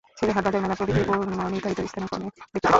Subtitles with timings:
[0.17, 2.69] ছেলে হাট, বাজার, মেলা প্রভৃতি পূর্বনির্ধারিত স্থানে কনে দেখতে যান।